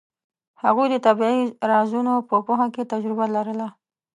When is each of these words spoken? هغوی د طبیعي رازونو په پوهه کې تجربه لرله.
هغوی 0.63 0.87
د 0.91 0.95
طبیعي 1.07 1.41
رازونو 1.71 2.13
په 2.29 2.35
پوهه 2.45 2.67
کې 2.73 2.89
تجربه 2.91 3.25
لرله. 3.35 3.67